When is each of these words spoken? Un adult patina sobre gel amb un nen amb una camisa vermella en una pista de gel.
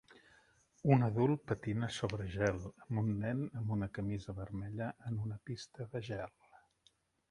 Un 0.95 1.05
adult 1.07 1.43
patina 1.51 1.89
sobre 1.99 2.27
gel 2.37 2.59
amb 2.87 3.03
un 3.03 3.13
nen 3.21 3.45
amb 3.63 3.77
una 3.79 3.93
camisa 4.01 4.39
vermella 4.43 4.93
en 5.13 5.25
una 5.29 5.43
pista 5.51 5.93
de 5.97 6.07
gel. 6.13 6.39